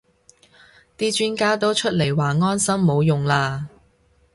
[0.97, 3.69] 啲專家都出嚟話安心冇用啦